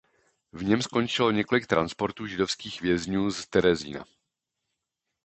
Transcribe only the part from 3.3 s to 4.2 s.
z Terezína.